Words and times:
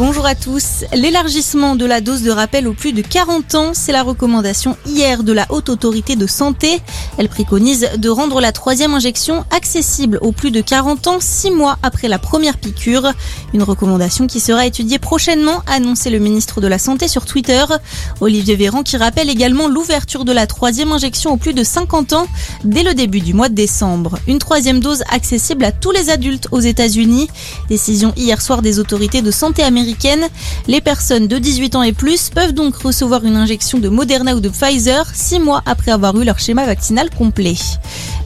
Bonjour 0.00 0.24
à 0.24 0.34
tous. 0.34 0.86
L'élargissement 0.94 1.76
de 1.76 1.84
la 1.84 2.00
dose 2.00 2.22
de 2.22 2.30
rappel 2.30 2.66
aux 2.66 2.72
plus 2.72 2.94
de 2.94 3.02
40 3.02 3.54
ans, 3.54 3.70
c'est 3.74 3.92
la 3.92 4.02
recommandation 4.02 4.78
hier 4.86 5.22
de 5.22 5.34
la 5.34 5.46
Haute 5.50 5.68
Autorité 5.68 6.16
de 6.16 6.26
Santé. 6.26 6.80
Elle 7.18 7.28
préconise 7.28 7.86
de 7.98 8.08
rendre 8.08 8.40
la 8.40 8.50
troisième 8.50 8.94
injection 8.94 9.44
accessible 9.54 10.18
aux 10.22 10.32
plus 10.32 10.52
de 10.52 10.62
40 10.62 11.06
ans, 11.06 11.18
six 11.20 11.50
mois 11.50 11.76
après 11.82 12.08
la 12.08 12.18
première 12.18 12.56
piqûre. 12.56 13.12
Une 13.52 13.62
recommandation 13.62 14.26
qui 14.26 14.40
sera 14.40 14.64
étudiée 14.64 14.98
prochainement, 14.98 15.62
a 15.66 15.74
annoncé 15.74 16.08
le 16.08 16.18
ministre 16.18 16.62
de 16.62 16.66
la 16.66 16.78
Santé 16.78 17.06
sur 17.06 17.26
Twitter. 17.26 17.62
Olivier 18.22 18.56
Véran 18.56 18.82
qui 18.82 18.96
rappelle 18.96 19.28
également 19.28 19.68
l'ouverture 19.68 20.24
de 20.24 20.32
la 20.32 20.46
troisième 20.46 20.92
injection 20.92 21.32
aux 21.32 21.36
plus 21.36 21.52
de 21.52 21.62
50 21.62 22.14
ans 22.14 22.26
dès 22.64 22.84
le 22.84 22.94
début 22.94 23.20
du 23.20 23.34
mois 23.34 23.50
de 23.50 23.54
décembre. 23.54 24.18
Une 24.26 24.38
troisième 24.38 24.80
dose 24.80 25.02
accessible 25.10 25.62
à 25.62 25.72
tous 25.72 25.90
les 25.90 26.08
adultes 26.08 26.48
aux 26.52 26.60
États-Unis. 26.60 27.28
Décision 27.68 28.14
hier 28.16 28.40
soir 28.40 28.62
des 28.62 28.78
autorités 28.78 29.20
de 29.20 29.30
santé 29.30 29.62
américaines 29.62 29.89
les 30.66 30.80
personnes 30.80 31.26
de 31.26 31.38
18 31.38 31.76
ans 31.76 31.82
et 31.82 31.92
plus 31.92 32.30
peuvent 32.30 32.52
donc 32.52 32.76
recevoir 32.76 33.24
une 33.24 33.36
injection 33.36 33.78
de 33.78 33.88
Moderna 33.88 34.34
ou 34.34 34.40
de 34.40 34.48
Pfizer 34.48 35.06
six 35.14 35.38
mois 35.38 35.62
après 35.66 35.90
avoir 35.90 36.16
eu 36.16 36.24
leur 36.24 36.38
schéma 36.38 36.66
vaccinal 36.66 37.10
complet. 37.10 37.56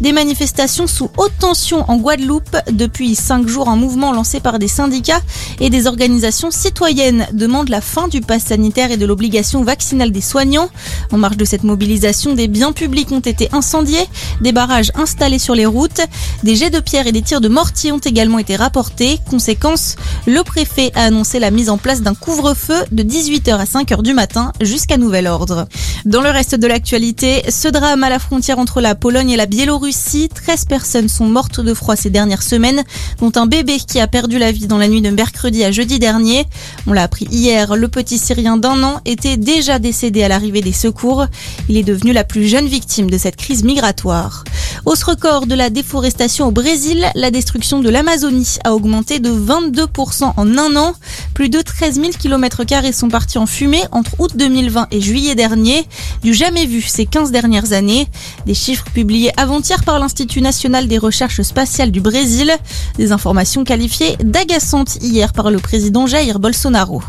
Des 0.00 0.12
manifestations 0.12 0.86
sous 0.86 1.10
haute 1.16 1.32
tension 1.38 1.88
en 1.88 1.96
Guadeloupe. 1.96 2.56
Depuis 2.70 3.14
cinq 3.14 3.46
jours, 3.46 3.68
un 3.68 3.76
mouvement 3.76 4.12
lancé 4.12 4.40
par 4.40 4.58
des 4.58 4.68
syndicats 4.68 5.20
et 5.60 5.70
des 5.70 5.86
organisations 5.86 6.50
citoyennes 6.50 7.26
demande 7.32 7.68
la 7.68 7.80
fin 7.80 8.08
du 8.08 8.20
pass 8.20 8.44
sanitaire 8.44 8.90
et 8.90 8.96
de 8.96 9.06
l'obligation 9.06 9.62
vaccinale 9.62 10.10
des 10.10 10.20
soignants. 10.20 10.68
En 11.12 11.18
marge 11.18 11.36
de 11.36 11.44
cette 11.44 11.64
mobilisation, 11.64 12.34
des 12.34 12.48
biens 12.48 12.72
publics 12.72 13.12
ont 13.12 13.20
été 13.20 13.48
incendiés, 13.52 14.06
des 14.40 14.52
barrages 14.52 14.90
installés 14.94 15.38
sur 15.38 15.54
les 15.54 15.66
routes, 15.66 16.00
des 16.42 16.56
jets 16.56 16.70
de 16.70 16.80
pierre 16.80 17.06
et 17.06 17.12
des 17.12 17.22
tirs 17.22 17.40
de 17.40 17.48
mortier 17.48 17.92
ont 17.92 17.98
également 17.98 18.38
été 18.38 18.56
rapportés. 18.56 19.18
Conséquence, 19.30 19.96
le 20.26 20.42
préfet 20.42 20.90
a 20.94 21.04
annoncé 21.04 21.38
la 21.38 21.50
mise 21.54 21.70
en 21.70 21.78
place 21.78 22.02
d'un 22.02 22.14
couvre-feu 22.14 22.76
de 22.92 23.02
18h 23.02 23.54
à 23.54 23.64
5h 23.64 24.02
du 24.02 24.12
matin 24.12 24.52
jusqu'à 24.60 24.96
nouvel 24.96 25.26
ordre. 25.26 25.66
Dans 26.04 26.20
le 26.20 26.28
reste 26.28 26.54
de 26.54 26.66
l'actualité, 26.66 27.42
ce 27.48 27.68
drame 27.68 28.04
à 28.04 28.10
la 28.10 28.18
frontière 28.18 28.58
entre 28.58 28.80
la 28.80 28.94
Pologne 28.94 29.30
et 29.30 29.36
la 29.36 29.46
Biélorussie, 29.46 30.28
13 30.28 30.66
personnes 30.66 31.08
sont 31.08 31.26
mortes 31.26 31.60
de 31.60 31.72
froid 31.72 31.96
ces 31.96 32.10
dernières 32.10 32.42
semaines, 32.42 32.82
dont 33.20 33.32
un 33.36 33.46
bébé 33.46 33.78
qui 33.78 34.00
a 34.00 34.06
perdu 34.06 34.38
la 34.38 34.52
vie 34.52 34.66
dans 34.66 34.78
la 34.78 34.88
nuit 34.88 35.00
de 35.00 35.10
mercredi 35.10 35.64
à 35.64 35.72
jeudi 35.72 35.98
dernier. 35.98 36.44
On 36.86 36.92
l'a 36.92 37.04
appris 37.04 37.26
hier, 37.30 37.76
le 37.76 37.88
petit 37.88 38.18
Syrien 38.18 38.56
d'un 38.56 38.82
an 38.82 39.00
était 39.04 39.36
déjà 39.36 39.78
décédé 39.78 40.22
à 40.22 40.28
l'arrivée 40.28 40.60
des 40.60 40.72
secours. 40.72 41.26
Il 41.68 41.76
est 41.76 41.84
devenu 41.84 42.12
la 42.12 42.24
plus 42.24 42.46
jeune 42.48 42.66
victime 42.66 43.10
de 43.10 43.18
cette 43.18 43.36
crise 43.36 43.64
migratoire. 43.64 44.44
Hausse 44.86 45.04
record 45.04 45.46
de 45.46 45.54
la 45.54 45.70
déforestation 45.70 46.48
au 46.48 46.50
Brésil, 46.50 47.06
la 47.14 47.30
destruction 47.30 47.80
de 47.80 47.88
l'Amazonie 47.88 48.58
a 48.64 48.74
augmenté 48.74 49.18
de 49.18 49.30
22% 49.30 50.34
en 50.36 50.58
un 50.58 50.76
an. 50.76 50.92
Plus 51.32 51.48
de 51.48 51.62
13 51.62 51.94
000 51.94 52.08
km 52.18 52.62
sont 52.92 53.08
partis 53.08 53.38
en 53.38 53.46
fumée 53.46 53.82
entre 53.92 54.10
août 54.18 54.32
2020 54.36 54.88
et 54.90 55.00
juillet 55.00 55.34
dernier. 55.34 55.86
Du 56.22 56.34
jamais 56.34 56.66
vu 56.66 56.82
ces 56.82 57.06
15 57.06 57.30
dernières 57.30 57.72
années. 57.72 58.08
Des 58.44 58.52
chiffres 58.52 58.84
publiés 58.92 59.32
avant-hier 59.38 59.82
par 59.84 59.98
l'Institut 59.98 60.42
national 60.42 60.86
des 60.86 60.98
recherches 60.98 61.40
spatiales 61.40 61.90
du 61.90 62.02
Brésil. 62.02 62.52
Des 62.98 63.10
informations 63.10 63.64
qualifiées 63.64 64.16
d'agaçantes 64.22 64.96
hier 65.02 65.32
par 65.32 65.50
le 65.50 65.60
président 65.60 66.06
Jair 66.06 66.38
Bolsonaro. 66.38 67.02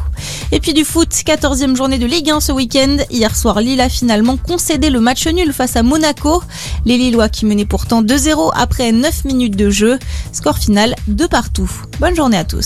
Et 0.54 0.62
puis 0.62 0.74
du 0.74 0.86
foot, 0.86 1.10
14e 1.10 1.76
journée 1.76 1.98
de 1.98 2.06
Ligue 2.06 2.30
1 2.30 2.40
ce 2.40 2.54
week-end. 2.54 2.98
Hier 3.10 3.36
soir, 3.36 3.60
Lille 3.60 3.82
a 3.82 3.90
finalement 3.90 4.38
concédé 4.38 4.90
le 4.90 5.02
match 5.02 5.28
nul 5.28 5.52
face 5.52 5.76
à 5.76 5.84
Monaco. 5.84 6.42
Les 6.86 6.98
Lillois 6.98 7.28
qui 7.30 7.46
menaient 7.46 7.65
pourtant 7.66 8.02
2-0 8.02 8.52
après 8.56 8.92
9 8.92 9.26
minutes 9.26 9.56
de 9.56 9.70
jeu. 9.70 10.00
Score 10.32 10.58
final 10.58 10.96
de 11.08 11.26
partout. 11.26 11.70
Bonne 12.00 12.16
journée 12.16 12.38
à 12.38 12.46
tous. 12.46 12.64